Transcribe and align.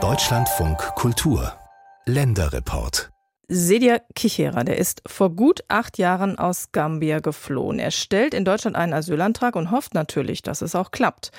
Deutschlandfunk 0.00 0.78
Kultur 0.94 1.52
Länderreport 2.06 3.10
Sedia 3.48 3.98
Kichera, 4.14 4.62
der 4.62 4.78
ist 4.78 5.02
vor 5.04 5.34
gut 5.34 5.64
acht 5.66 5.98
Jahren 5.98 6.38
aus 6.38 6.70
Gambia 6.70 7.18
geflohen. 7.18 7.80
Er 7.80 7.90
stellt 7.90 8.34
in 8.34 8.44
Deutschland 8.44 8.76
einen 8.76 8.92
Asylantrag 8.92 9.56
und 9.56 9.72
hofft 9.72 9.94
natürlich, 9.94 10.42
dass 10.42 10.62
es 10.62 10.76
auch 10.76 10.92
klappt. 10.92 11.32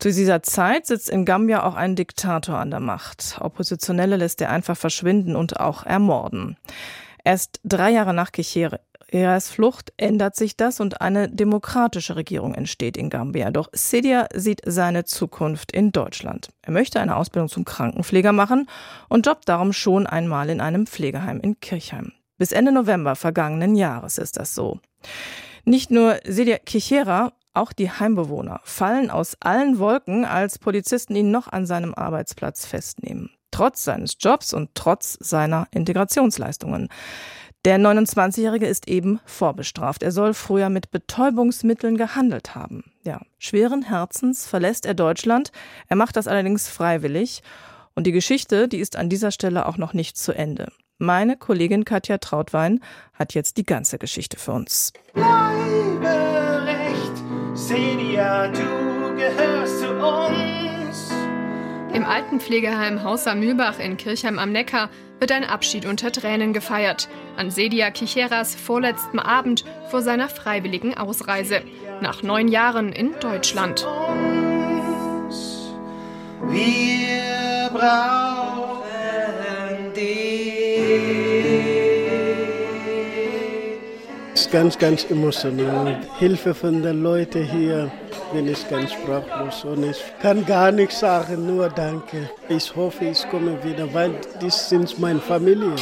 Zu 0.00 0.12
dieser 0.12 0.42
Zeit 0.42 0.86
sitzt 0.86 1.08
in 1.08 1.24
Gambia 1.24 1.62
auch 1.62 1.76
ein 1.76 1.96
Diktator 1.96 2.58
an 2.58 2.70
der 2.70 2.80
Macht. 2.80 3.38
Oppositionelle 3.40 4.16
lässt 4.16 4.42
er 4.42 4.50
einfach 4.50 4.76
verschwinden 4.76 5.34
und 5.34 5.60
auch 5.60 5.86
ermorden. 5.86 6.58
Erst 7.24 7.60
drei 7.64 7.90
Jahre 7.90 8.14
nach 8.14 8.32
Kichera 8.32 8.80
Eras 9.12 9.50
Flucht 9.50 9.92
ändert 9.98 10.36
sich 10.36 10.56
das 10.56 10.80
und 10.80 11.02
eine 11.02 11.28
demokratische 11.28 12.16
Regierung 12.16 12.54
entsteht 12.54 12.96
in 12.96 13.10
Gambia. 13.10 13.50
Doch 13.50 13.68
Sidia 13.72 14.26
sieht 14.34 14.62
seine 14.64 15.04
Zukunft 15.04 15.70
in 15.70 15.92
Deutschland. 15.92 16.48
Er 16.62 16.72
möchte 16.72 16.98
eine 16.98 17.16
Ausbildung 17.16 17.50
zum 17.50 17.66
Krankenpfleger 17.66 18.32
machen 18.32 18.68
und 19.08 19.26
jobbt 19.26 19.48
darum 19.48 19.74
schon 19.74 20.06
einmal 20.06 20.48
in 20.48 20.62
einem 20.62 20.86
Pflegeheim 20.86 21.40
in 21.40 21.60
Kirchheim. 21.60 22.12
Bis 22.38 22.52
Ende 22.52 22.72
November 22.72 23.14
vergangenen 23.14 23.76
Jahres 23.76 24.16
ist 24.16 24.38
das 24.38 24.54
so. 24.54 24.80
Nicht 25.64 25.90
nur 25.90 26.18
Sidia 26.24 26.58
Kichera, 26.58 27.32
auch 27.52 27.74
die 27.74 27.90
Heimbewohner 27.90 28.60
fallen 28.64 29.10
aus 29.10 29.36
allen 29.40 29.78
Wolken, 29.78 30.24
als 30.24 30.58
Polizisten 30.58 31.14
ihn 31.14 31.30
noch 31.30 31.48
an 31.48 31.66
seinem 31.66 31.92
Arbeitsplatz 31.92 32.64
festnehmen. 32.64 33.30
Trotz 33.52 33.84
seines 33.84 34.16
Jobs 34.18 34.52
und 34.52 34.70
trotz 34.74 35.16
seiner 35.20 35.68
Integrationsleistungen. 35.70 36.88
Der 37.64 37.78
29-Jährige 37.78 38.66
ist 38.66 38.88
eben 38.88 39.20
vorbestraft. 39.24 40.02
Er 40.02 40.10
soll 40.10 40.34
früher 40.34 40.68
mit 40.68 40.90
Betäubungsmitteln 40.90 41.96
gehandelt 41.96 42.56
haben. 42.56 42.90
Ja, 43.04 43.20
schweren 43.38 43.82
Herzens 43.82 44.48
verlässt 44.48 44.84
er 44.84 44.94
Deutschland. 44.94 45.52
Er 45.86 45.94
macht 45.94 46.16
das 46.16 46.26
allerdings 46.26 46.68
freiwillig. 46.68 47.42
Und 47.94 48.08
die 48.08 48.12
Geschichte, 48.12 48.66
die 48.66 48.78
ist 48.78 48.96
an 48.96 49.08
dieser 49.08 49.30
Stelle 49.30 49.66
auch 49.66 49.76
noch 49.76 49.92
nicht 49.92 50.16
zu 50.16 50.32
Ende. 50.32 50.72
Meine 50.98 51.36
Kollegin 51.36 51.84
Katja 51.84 52.18
Trautwein 52.18 52.80
hat 53.12 53.34
jetzt 53.34 53.56
die 53.58 53.66
ganze 53.66 53.98
Geschichte 53.98 54.38
für 54.38 54.52
uns. 54.52 54.92
Bleibe 55.14 56.64
recht, 56.64 57.56
Celia, 57.56 58.48
du 58.48 59.14
gehörst 59.16 59.80
zu 59.80 59.90
uns. 59.94 60.81
Im 61.94 62.06
Altenpflegeheim 62.06 63.02
Haus 63.02 63.26
am 63.26 63.40
Mühlbach 63.40 63.78
in 63.78 63.98
Kirchheim 63.98 64.38
am 64.38 64.50
Neckar 64.50 64.88
wird 65.18 65.30
ein 65.30 65.44
Abschied 65.44 65.84
unter 65.84 66.10
Tränen 66.10 66.54
gefeiert. 66.54 67.06
An 67.36 67.50
Sedia 67.50 67.90
Kicheras 67.90 68.54
vorletztem 68.54 69.20
Abend 69.20 69.64
vor 69.90 70.00
seiner 70.00 70.30
freiwilligen 70.30 70.96
Ausreise. 70.96 71.60
Nach 72.00 72.22
neun 72.22 72.48
Jahren 72.48 72.92
in 72.92 73.12
Deutschland. 73.20 73.86
Wir 76.48 77.70
brauchen 77.70 78.41
ganz, 84.52 84.78
ganz 84.78 85.10
emotional. 85.10 85.98
Hilfe 86.18 86.54
von 86.54 86.82
den 86.82 87.02
Leuten 87.02 87.42
hier 87.42 87.90
bin 88.34 88.46
ich 88.46 88.68
ganz 88.68 88.92
sprachlos 88.92 89.64
und 89.64 89.82
ich 89.90 89.96
kann 90.20 90.44
gar 90.44 90.70
nichts 90.70 91.00
sagen, 91.00 91.46
nur 91.46 91.70
danke. 91.70 92.30
Ich 92.50 92.76
hoffe, 92.76 93.06
ich 93.06 93.28
komme 93.30 93.64
wieder, 93.64 93.92
weil 93.94 94.12
das 94.40 94.68
sind 94.68 94.98
meine 94.98 95.20
Familie. 95.20 95.74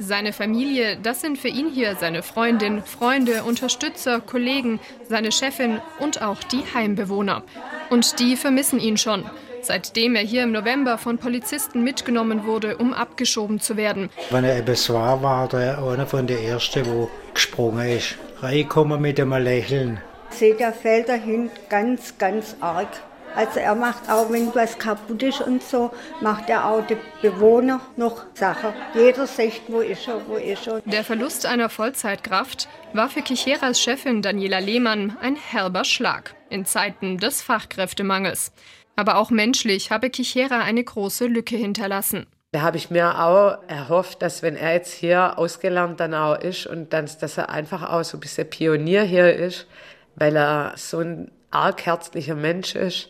Seine 0.00 0.32
Familie, 0.32 0.96
das 1.00 1.20
sind 1.20 1.38
für 1.38 1.48
ihn 1.48 1.68
hier 1.68 1.96
seine 2.00 2.22
Freundin, 2.22 2.82
Freunde, 2.82 3.44
Unterstützer, 3.44 4.20
Kollegen, 4.20 4.80
seine 5.06 5.30
Chefin 5.30 5.80
und 6.00 6.22
auch 6.22 6.42
die 6.42 6.64
Heimbewohner. 6.74 7.42
Und 7.90 8.18
die 8.18 8.36
vermissen 8.36 8.80
ihn 8.80 8.96
schon. 8.96 9.24
Seitdem 9.60 10.14
er 10.14 10.22
hier 10.22 10.42
im 10.42 10.52
November 10.52 10.98
von 10.98 11.18
Polizisten 11.18 11.84
mitgenommen 11.84 12.44
wurde, 12.44 12.76
um 12.78 12.92
abgeschoben 12.92 13.60
zu 13.60 13.76
werden. 13.76 14.10
Wenn 14.30 14.44
er 14.44 14.58
eben 14.58 14.76
war, 14.88 15.22
war 15.22 15.54
er 15.54 15.78
einer 15.78 16.06
von 16.06 16.26
den 16.26 16.38
Ersten, 16.38 16.84
der 16.84 17.08
gesprungen 17.34 17.88
ist. 17.88 18.16
Reinkommen 18.40 19.00
mit 19.00 19.20
einem 19.20 19.42
Lächeln 19.42 20.00
sehe, 20.34 20.54
der 20.54 20.72
fällt 20.72 21.08
dahin 21.08 21.50
ganz, 21.68 22.18
ganz 22.18 22.56
arg. 22.60 22.88
Also 23.36 23.58
er 23.58 23.74
macht 23.74 24.08
auch, 24.08 24.30
wenn 24.30 24.54
was 24.54 24.78
kaputt 24.78 25.22
ist 25.24 25.40
und 25.40 25.60
so, 25.60 25.90
macht 26.20 26.48
er 26.48 26.66
auch 26.68 26.86
die 26.86 26.96
Bewohner 27.20 27.80
noch 27.96 28.22
Sachen. 28.34 28.72
Jeder 28.94 29.26
sagt, 29.26 29.62
wo 29.66 29.80
ist 29.80 30.06
er, 30.06 30.20
wo 30.28 30.36
ist 30.36 30.68
er. 30.68 30.80
Der 30.84 31.02
Verlust 31.02 31.44
einer 31.44 31.68
Vollzeitkraft 31.68 32.68
war 32.92 33.08
für 33.08 33.22
Kicheras 33.22 33.80
Chefin 33.80 34.22
Daniela 34.22 34.60
Lehmann 34.60 35.16
ein 35.20 35.34
herber 35.34 35.84
Schlag 35.84 36.36
in 36.48 36.64
Zeiten 36.64 37.18
des 37.18 37.42
Fachkräftemangels. 37.42 38.52
Aber 38.94 39.16
auch 39.16 39.30
menschlich 39.30 39.90
habe 39.90 40.10
Kichera 40.10 40.60
eine 40.60 40.84
große 40.84 41.26
Lücke 41.26 41.56
hinterlassen. 41.56 42.26
Da 42.54 42.62
habe 42.62 42.76
ich 42.76 42.88
mir 42.88 43.20
auch 43.20 43.58
erhofft, 43.66 44.22
dass 44.22 44.44
wenn 44.44 44.54
er 44.54 44.74
jetzt 44.74 44.92
hier 44.92 45.40
ausgelernt 45.40 45.98
dann 45.98 46.14
auch 46.14 46.38
ist 46.38 46.68
und 46.68 46.92
dann, 46.92 47.10
dass 47.20 47.36
er 47.36 47.50
einfach 47.50 47.82
auch 47.82 48.04
so 48.04 48.16
ein 48.16 48.20
bisschen 48.20 48.48
Pionier 48.48 49.02
hier 49.02 49.34
ist, 49.34 49.66
weil 50.14 50.36
er 50.36 50.74
so 50.76 51.00
ein 51.00 51.32
arg 51.50 51.84
herzlicher 51.84 52.36
Mensch 52.36 52.76
ist. 52.76 53.08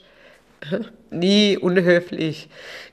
Nie 1.10 1.58
unhöflich, 1.58 2.48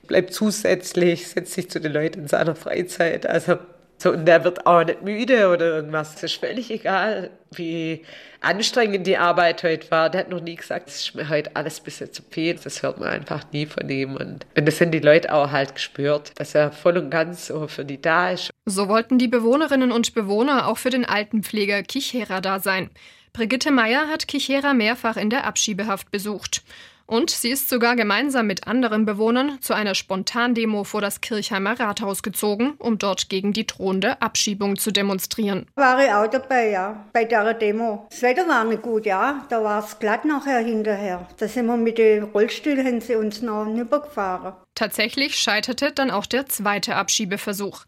bleibt 0.06 0.34
zusätzlich, 0.34 1.26
setzt 1.26 1.54
sich 1.54 1.70
zu 1.70 1.80
den 1.80 1.94
Leuten 1.94 2.20
in 2.20 2.28
seiner 2.28 2.54
Freizeit. 2.54 3.24
Also 3.24 3.56
so, 4.02 4.10
und 4.10 4.24
der 4.24 4.42
wird 4.42 4.66
auch 4.66 4.82
nicht 4.82 5.02
müde 5.02 5.48
oder 5.48 5.76
irgendwas. 5.76 6.16
Es 6.16 6.24
ist 6.24 6.40
völlig 6.40 6.72
egal, 6.72 7.30
wie 7.52 8.04
anstrengend 8.40 9.06
die 9.06 9.16
Arbeit 9.16 9.62
heute 9.62 9.88
war. 9.92 10.10
Der 10.10 10.22
hat 10.22 10.28
noch 10.28 10.40
nie 10.40 10.56
gesagt, 10.56 10.88
es 10.88 11.02
ist 11.02 11.14
mir 11.14 11.28
heute 11.28 11.54
alles 11.54 11.78
ein 11.78 11.84
bisschen 11.84 12.12
zu 12.12 12.20
viel. 12.28 12.56
Das 12.56 12.82
hört 12.82 12.98
man 12.98 13.10
einfach 13.10 13.44
nie 13.52 13.64
von 13.64 13.88
ihm. 13.88 14.16
Und, 14.16 14.44
und 14.56 14.66
das 14.66 14.78
sind 14.78 14.90
die 14.90 14.98
Leute 14.98 15.32
auch 15.32 15.52
halt 15.52 15.76
gespürt, 15.76 16.32
dass 16.34 16.56
er 16.56 16.72
voll 16.72 16.98
und 16.98 17.10
ganz 17.10 17.46
so 17.46 17.68
für 17.68 17.84
die 17.84 18.02
da 18.02 18.30
ist. 18.32 18.50
So 18.66 18.88
wollten 18.88 19.18
die 19.18 19.28
Bewohnerinnen 19.28 19.92
und 19.92 20.14
Bewohner 20.14 20.66
auch 20.66 20.78
für 20.78 20.90
den 20.90 21.04
Altenpfleger 21.04 21.84
Kichera 21.84 22.40
da 22.40 22.58
sein. 22.58 22.90
Brigitte 23.32 23.70
Meyer 23.70 24.08
hat 24.08 24.26
Kichera 24.26 24.74
mehrfach 24.74 25.16
in 25.16 25.30
der 25.30 25.46
Abschiebehaft 25.46 26.10
besucht. 26.10 26.64
Und 27.12 27.28
sie 27.28 27.50
ist 27.50 27.68
sogar 27.68 27.94
gemeinsam 27.94 28.46
mit 28.46 28.66
anderen 28.66 29.04
Bewohnern 29.04 29.58
zu 29.60 29.74
einer 29.74 29.94
Spontandemo 29.94 30.82
vor 30.82 31.02
das 31.02 31.20
Kirchheimer 31.20 31.78
Rathaus 31.78 32.22
gezogen, 32.22 32.72
um 32.78 32.96
dort 32.96 33.28
gegen 33.28 33.52
die 33.52 33.66
drohende 33.66 34.22
Abschiebung 34.22 34.76
zu 34.76 34.92
demonstrieren. 34.92 35.66
War 35.74 36.02
ich 36.02 36.10
auch 36.10 36.26
dabei, 36.26 36.70
ja, 36.70 37.04
bei 37.12 37.26
der 37.26 37.52
Demo. 37.52 38.06
Das 38.08 38.22
Wetter 38.22 38.48
war 38.48 38.64
nicht 38.64 38.80
gut, 38.80 39.04
ja. 39.04 39.44
Da 39.50 39.62
war 39.62 39.84
es 39.84 39.98
glatt 39.98 40.24
nachher 40.24 40.60
hinterher. 40.60 41.28
Da 41.36 41.48
sind 41.48 41.66
wir 41.66 41.76
mit 41.76 41.98
den 41.98 42.22
Rollstühlen 42.22 42.86
haben 42.86 43.02
sie 43.02 43.16
uns 43.16 43.42
noch 43.42 43.66
gefahren. 43.66 44.54
Tatsächlich 44.74 45.36
scheiterte 45.36 45.92
dann 45.92 46.10
auch 46.10 46.24
der 46.24 46.46
zweite 46.46 46.96
Abschiebeversuch. 46.96 47.84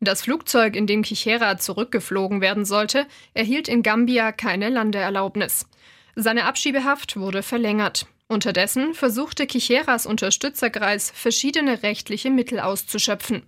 Das 0.00 0.20
Flugzeug, 0.20 0.76
in 0.76 0.86
dem 0.86 1.00
Kichera 1.00 1.56
zurückgeflogen 1.56 2.42
werden 2.42 2.66
sollte, 2.66 3.06
erhielt 3.32 3.68
in 3.68 3.82
Gambia 3.82 4.32
keine 4.32 4.68
Landeerlaubnis. 4.68 5.64
Seine 6.14 6.44
Abschiebehaft 6.44 7.16
wurde 7.16 7.42
verlängert. 7.42 8.06
Unterdessen 8.28 8.94
versuchte 8.94 9.46
Kicheras 9.46 10.04
Unterstützerkreis 10.04 11.12
verschiedene 11.14 11.82
rechtliche 11.84 12.30
Mittel 12.30 12.58
auszuschöpfen. 12.58 13.42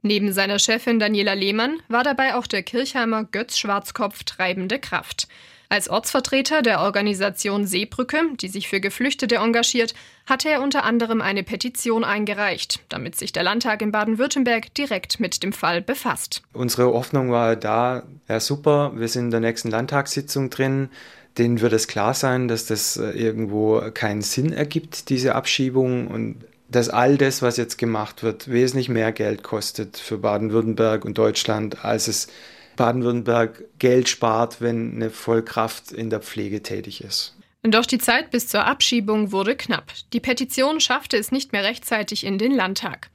Neben 0.00 0.32
seiner 0.32 0.58
Chefin 0.58 0.98
Daniela 0.98 1.34
Lehmann 1.34 1.80
war 1.88 2.02
dabei 2.02 2.34
auch 2.34 2.46
der 2.46 2.62
Kirchheimer 2.62 3.24
Götz 3.24 3.58
Schwarzkopf 3.58 4.24
treibende 4.24 4.78
Kraft. 4.78 5.28
Als 5.68 5.88
Ortsvertreter 5.88 6.60
der 6.60 6.80
Organisation 6.80 7.66
Seebrücke, 7.66 8.20
die 8.40 8.48
sich 8.48 8.68
für 8.68 8.80
Geflüchtete 8.80 9.36
engagiert, 9.36 9.94
hatte 10.26 10.50
er 10.50 10.60
unter 10.60 10.84
anderem 10.84 11.22
eine 11.22 11.42
Petition 11.42 12.04
eingereicht, 12.04 12.80
damit 12.90 13.16
sich 13.16 13.32
der 13.32 13.42
Landtag 13.42 13.80
in 13.80 13.90
Baden-Württemberg 13.90 14.74
direkt 14.74 15.18
mit 15.18 15.42
dem 15.42 15.54
Fall 15.54 15.80
befasst. 15.80 16.42
Unsere 16.52 16.92
Hoffnung 16.92 17.30
war 17.30 17.56
da, 17.56 18.02
ja 18.28 18.40
super, 18.40 18.92
wir 18.96 19.08
sind 19.08 19.26
in 19.26 19.30
der 19.30 19.40
nächsten 19.40 19.70
Landtagssitzung 19.70 20.50
drin. 20.50 20.90
Denen 21.38 21.60
wird 21.60 21.72
es 21.72 21.88
klar 21.88 22.14
sein, 22.14 22.48
dass 22.48 22.66
das 22.66 22.96
äh, 22.96 23.10
irgendwo 23.10 23.80
keinen 23.94 24.22
Sinn 24.22 24.52
ergibt, 24.52 25.08
diese 25.08 25.34
Abschiebung 25.34 26.08
und 26.08 26.44
dass 26.68 26.88
all 26.88 27.16
das, 27.18 27.42
was 27.42 27.56
jetzt 27.56 27.78
gemacht 27.78 28.22
wird, 28.22 28.50
wesentlich 28.50 28.88
mehr 28.88 29.12
Geld 29.12 29.42
kostet 29.42 29.98
für 29.98 30.18
Baden-Württemberg 30.18 31.04
und 31.04 31.18
Deutschland, 31.18 31.84
als 31.84 32.08
es 32.08 32.28
Baden-Württemberg 32.76 33.64
Geld 33.78 34.08
spart, 34.08 34.60
wenn 34.60 34.94
eine 34.94 35.10
Vollkraft 35.10 35.92
in 35.92 36.10
der 36.10 36.20
Pflege 36.20 36.62
tätig 36.62 37.04
ist. 37.04 37.36
Doch 37.62 37.86
die 37.86 37.98
Zeit 37.98 38.30
bis 38.30 38.48
zur 38.48 38.64
Abschiebung 38.64 39.30
wurde 39.30 39.54
knapp. 39.54 39.92
Die 40.12 40.20
Petition 40.20 40.80
schaffte 40.80 41.16
es 41.16 41.30
nicht 41.30 41.52
mehr 41.52 41.62
rechtzeitig 41.62 42.24
in 42.24 42.38
den 42.38 42.52
Landtag. 42.52 43.10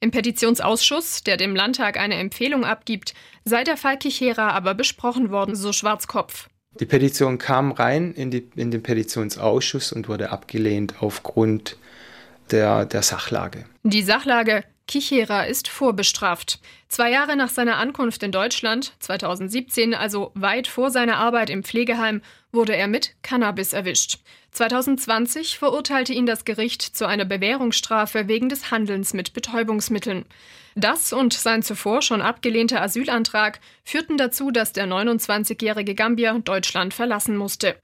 Im 0.00 0.10
Petitionsausschuss, 0.10 1.22
der 1.22 1.36
dem 1.36 1.54
Landtag 1.54 1.96
eine 1.96 2.16
Empfehlung 2.16 2.64
abgibt, 2.64 3.14
sei 3.44 3.62
der 3.62 3.76
Fall 3.76 3.98
Kichera 3.98 4.50
aber 4.50 4.74
besprochen 4.74 5.30
worden, 5.30 5.54
so 5.54 5.72
Schwarzkopf. 5.72 6.48
Die 6.80 6.86
Petition 6.86 7.38
kam 7.38 7.72
rein 7.72 8.12
in, 8.12 8.30
die, 8.30 8.48
in 8.56 8.70
den 8.70 8.82
Petitionsausschuss 8.82 9.92
und 9.92 10.08
wurde 10.08 10.30
abgelehnt 10.30 10.94
aufgrund 11.00 11.76
der, 12.50 12.84
der 12.84 13.02
Sachlage. 13.02 13.64
Die 13.84 14.02
Sachlage 14.02 14.64
Kichera 14.86 15.44
ist 15.44 15.68
vorbestraft. 15.68 16.60
Zwei 16.88 17.10
Jahre 17.10 17.36
nach 17.36 17.48
seiner 17.48 17.78
Ankunft 17.78 18.22
in 18.22 18.32
Deutschland, 18.32 18.92
2017, 18.98 19.94
also 19.94 20.30
weit 20.34 20.66
vor 20.66 20.90
seiner 20.90 21.16
Arbeit 21.16 21.48
im 21.48 21.64
Pflegeheim, 21.64 22.20
wurde 22.52 22.76
er 22.76 22.86
mit 22.86 23.14
Cannabis 23.22 23.72
erwischt. 23.72 24.18
2020 24.54 25.58
verurteilte 25.58 26.12
ihn 26.12 26.26
das 26.26 26.44
Gericht 26.44 26.82
zu 26.82 27.06
einer 27.06 27.24
Bewährungsstrafe 27.24 28.28
wegen 28.28 28.48
des 28.48 28.70
Handelns 28.70 29.12
mit 29.12 29.32
Betäubungsmitteln. 29.32 30.24
Das 30.76 31.12
und 31.12 31.32
sein 31.32 31.62
zuvor 31.62 32.02
schon 32.02 32.22
abgelehnter 32.22 32.80
Asylantrag 32.80 33.60
führten 33.84 34.16
dazu, 34.16 34.50
dass 34.50 34.72
der 34.72 34.86
29-jährige 34.86 35.94
Gambier 35.94 36.40
Deutschland 36.42 36.94
verlassen 36.94 37.36
musste. 37.36 37.76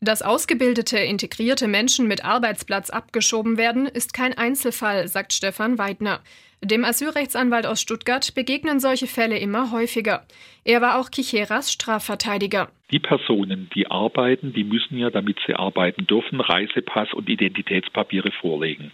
Dass 0.00 0.22
ausgebildete, 0.22 0.98
integrierte 0.98 1.68
Menschen 1.68 2.06
mit 2.06 2.24
Arbeitsplatz 2.24 2.90
abgeschoben 2.90 3.56
werden, 3.56 3.86
ist 3.86 4.12
kein 4.12 4.36
Einzelfall, 4.36 5.08
sagt 5.08 5.32
Stefan 5.32 5.78
Weidner. 5.78 6.20
Dem 6.64 6.84
Asylrechtsanwalt 6.84 7.66
aus 7.66 7.80
Stuttgart 7.80 8.34
begegnen 8.34 8.80
solche 8.80 9.06
Fälle 9.06 9.38
immer 9.38 9.72
häufiger. 9.72 10.26
Er 10.64 10.80
war 10.80 10.98
auch 10.98 11.10
Kicheras 11.10 11.70
Strafverteidiger. 11.70 12.70
Die 12.90 12.98
Personen, 12.98 13.68
die 13.74 13.90
arbeiten, 13.90 14.52
die 14.52 14.64
müssen 14.64 14.96
ja, 14.96 15.10
damit 15.10 15.38
sie 15.46 15.54
arbeiten 15.54 16.06
dürfen, 16.06 16.40
Reisepass 16.40 17.12
und 17.12 17.28
Identitätspapiere 17.28 18.32
vorlegen. 18.40 18.90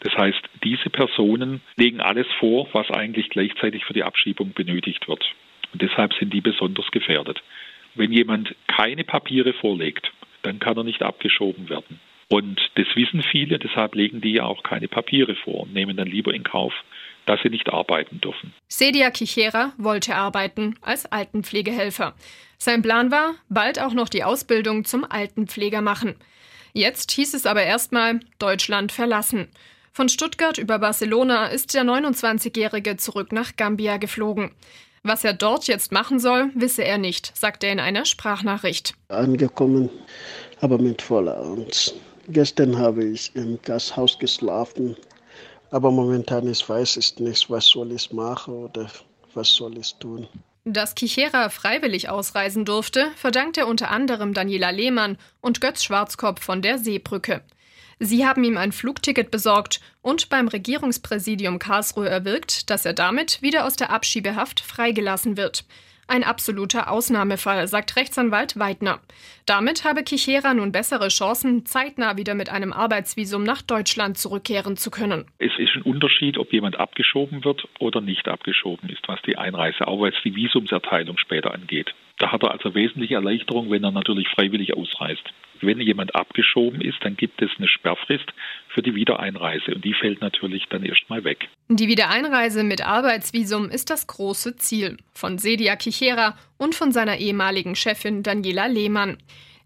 Das 0.00 0.16
heißt, 0.16 0.40
diese 0.64 0.90
Personen 0.90 1.60
legen 1.76 2.00
alles 2.00 2.26
vor, 2.40 2.68
was 2.72 2.90
eigentlich 2.90 3.28
gleichzeitig 3.28 3.84
für 3.84 3.92
die 3.92 4.04
Abschiebung 4.04 4.52
benötigt 4.52 5.06
wird. 5.06 5.24
Und 5.72 5.82
deshalb 5.82 6.14
sind 6.14 6.32
die 6.32 6.40
besonders 6.40 6.90
gefährdet. 6.92 7.42
Wenn 7.94 8.10
jemand 8.10 8.54
keine 8.66 9.04
Papiere 9.04 9.52
vorlegt, 9.52 10.10
dann 10.42 10.58
kann 10.58 10.76
er 10.76 10.84
nicht 10.84 11.02
abgeschoben 11.02 11.68
werden. 11.68 12.00
Und 12.32 12.58
das 12.76 12.86
wissen 12.94 13.22
viele, 13.30 13.58
deshalb 13.58 13.94
legen 13.94 14.22
die 14.22 14.32
ja 14.32 14.44
auch 14.44 14.62
keine 14.62 14.88
Papiere 14.88 15.36
vor 15.44 15.64
und 15.64 15.74
nehmen 15.74 15.98
dann 15.98 16.06
lieber 16.08 16.32
in 16.32 16.44
Kauf, 16.44 16.72
dass 17.26 17.38
sie 17.42 17.50
nicht 17.50 17.68
arbeiten 17.68 18.22
dürfen. 18.22 18.54
Sedia 18.68 19.10
Kichera 19.10 19.74
wollte 19.76 20.14
arbeiten 20.14 20.76
als 20.80 21.04
Altenpflegehelfer. 21.04 22.14
Sein 22.56 22.80
Plan 22.80 23.10
war, 23.10 23.34
bald 23.50 23.78
auch 23.78 23.92
noch 23.92 24.08
die 24.08 24.24
Ausbildung 24.24 24.86
zum 24.86 25.04
Altenpfleger 25.04 25.82
machen. 25.82 26.14
Jetzt 26.72 27.10
hieß 27.10 27.34
es 27.34 27.44
aber 27.44 27.64
erstmal 27.64 28.20
Deutschland 28.38 28.92
verlassen. 28.92 29.48
Von 29.92 30.08
Stuttgart 30.08 30.56
über 30.56 30.78
Barcelona 30.78 31.48
ist 31.48 31.74
der 31.74 31.82
29-Jährige 31.84 32.96
zurück 32.96 33.32
nach 33.32 33.56
Gambia 33.56 33.98
geflogen. 33.98 34.52
Was 35.02 35.22
er 35.22 35.34
dort 35.34 35.66
jetzt 35.66 35.92
machen 35.92 36.18
soll, 36.18 36.50
wisse 36.54 36.82
er 36.82 36.96
nicht, 36.96 37.36
sagt 37.36 37.62
er 37.62 37.72
in 37.72 37.80
einer 37.80 38.06
Sprachnachricht. 38.06 38.94
Angekommen, 39.08 39.90
aber 40.62 40.78
mit 40.78 41.02
voller 41.02 41.36
Angst. 41.36 41.94
Gestern 42.28 42.78
habe 42.78 43.04
ich 43.04 43.34
im 43.34 43.58
Gasthaus 43.62 44.18
geschlafen. 44.18 44.96
Aber 45.70 45.90
momentan 45.90 46.46
ich 46.48 46.68
weiß 46.68 46.98
ich 46.98 47.18
nicht, 47.18 47.48
was 47.48 47.66
soll 47.66 47.92
ich 47.92 48.12
machen 48.12 48.54
oder 48.54 48.90
was 49.34 49.48
soll 49.54 49.78
ich 49.78 49.94
tun. 49.94 50.28
Dass 50.64 50.94
Kichera 50.94 51.48
freiwillig 51.48 52.08
ausreisen 52.08 52.64
durfte, 52.64 53.10
verdankt 53.16 53.56
er 53.56 53.66
unter 53.66 53.90
anderem 53.90 54.34
Daniela 54.34 54.70
Lehmann 54.70 55.18
und 55.40 55.60
Götz 55.60 55.82
Schwarzkopf 55.82 56.42
von 56.42 56.62
der 56.62 56.78
Seebrücke. 56.78 57.42
Sie 57.98 58.26
haben 58.26 58.44
ihm 58.44 58.56
ein 58.56 58.72
Flugticket 58.72 59.30
besorgt 59.30 59.80
und 60.02 60.28
beim 60.28 60.48
Regierungspräsidium 60.48 61.58
Karlsruhe 61.58 62.08
erwirkt, 62.08 62.68
dass 62.70 62.84
er 62.84 62.92
damit 62.94 63.42
wieder 63.42 63.64
aus 63.64 63.76
der 63.76 63.90
Abschiebehaft 63.90 64.60
freigelassen 64.60 65.36
wird. 65.36 65.64
Ein 66.12 66.24
absoluter 66.24 66.90
Ausnahmefall, 66.90 67.66
sagt 67.68 67.96
Rechtsanwalt 67.96 68.58
Weidner. 68.58 69.00
Damit 69.46 69.86
habe 69.86 70.02
Kichera 70.02 70.52
nun 70.52 70.70
bessere 70.70 71.08
Chancen, 71.08 71.64
zeitnah 71.64 72.18
wieder 72.18 72.34
mit 72.34 72.50
einem 72.50 72.74
Arbeitsvisum 72.74 73.42
nach 73.44 73.62
Deutschland 73.62 74.18
zurückkehren 74.18 74.76
zu 74.76 74.90
können. 74.90 75.24
Es 75.38 75.52
ist 75.56 75.74
ein 75.74 75.80
Unterschied, 75.80 76.36
ob 76.36 76.52
jemand 76.52 76.78
abgeschoben 76.78 77.46
wird 77.46 77.66
oder 77.78 78.02
nicht 78.02 78.28
abgeschoben 78.28 78.90
ist, 78.90 79.08
was 79.08 79.22
die 79.22 79.38
Einreise, 79.38 79.88
auch 79.88 80.02
was 80.02 80.12
die 80.22 80.36
Visumserteilung 80.36 81.16
später 81.16 81.54
angeht. 81.54 81.94
Da 82.18 82.30
hat 82.30 82.42
er 82.42 82.50
also 82.50 82.74
wesentliche 82.74 83.14
Erleichterung, 83.14 83.70
wenn 83.70 83.82
er 83.82 83.90
natürlich 83.90 84.28
freiwillig 84.28 84.76
ausreist. 84.76 85.24
Wenn 85.62 85.80
jemand 85.80 86.14
abgeschoben 86.14 86.82
ist, 86.82 86.98
dann 87.02 87.16
gibt 87.16 87.40
es 87.40 87.50
eine 87.56 87.68
Sperrfrist 87.68 88.26
für 88.74 88.82
die 88.82 88.94
Wiedereinreise 88.94 89.74
und 89.74 89.84
die 89.84 89.94
fällt 89.94 90.20
natürlich 90.20 90.64
dann 90.70 90.84
erstmal 90.84 91.24
weg. 91.24 91.48
Die 91.68 91.88
Wiedereinreise 91.88 92.64
mit 92.64 92.86
Arbeitsvisum 92.86 93.68
ist 93.68 93.90
das 93.90 94.06
große 94.06 94.56
Ziel 94.56 94.96
von 95.12 95.38
Sedia 95.38 95.76
Kichera 95.76 96.36
und 96.58 96.74
von 96.74 96.92
seiner 96.92 97.18
ehemaligen 97.18 97.76
Chefin 97.76 98.22
Daniela 98.22 98.66
Lehmann. 98.66 99.18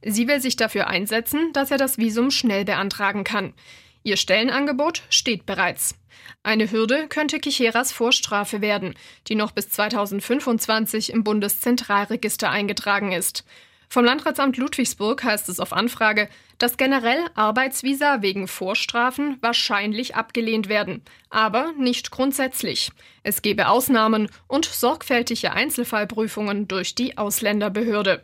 Sie 0.02 0.28
will 0.28 0.40
sich 0.40 0.56
dafür 0.56 0.88
einsetzen, 0.88 1.52
dass 1.52 1.70
er 1.70 1.78
das 1.78 1.98
Visum 1.98 2.30
schnell 2.30 2.64
beantragen 2.64 3.24
kann. 3.24 3.54
Ihr 4.02 4.16
Stellenangebot 4.16 5.02
steht 5.10 5.46
bereits. 5.46 5.98
Eine 6.42 6.70
Hürde 6.70 7.08
könnte 7.08 7.40
Kicheras 7.40 7.92
Vorstrafe 7.92 8.60
werden, 8.60 8.94
die 9.26 9.34
noch 9.34 9.50
bis 9.50 9.68
2025 9.70 11.12
im 11.12 11.24
Bundeszentralregister 11.24 12.50
eingetragen 12.50 13.12
ist. 13.12 13.44
Vom 13.88 14.04
Landratsamt 14.04 14.56
Ludwigsburg 14.56 15.22
heißt 15.22 15.48
es 15.48 15.60
auf 15.60 15.72
Anfrage, 15.72 16.28
dass 16.58 16.76
generell 16.76 17.26
Arbeitsvisa 17.34 18.22
wegen 18.22 18.48
Vorstrafen 18.48 19.38
wahrscheinlich 19.40 20.14
abgelehnt 20.14 20.68
werden, 20.68 21.02
aber 21.30 21.72
nicht 21.78 22.10
grundsätzlich. 22.10 22.90
Es 23.22 23.42
gebe 23.42 23.68
Ausnahmen 23.68 24.28
und 24.46 24.64
sorgfältige 24.64 25.52
Einzelfallprüfungen 25.52 26.68
durch 26.68 26.94
die 26.94 27.18
Ausländerbehörde. 27.18 28.22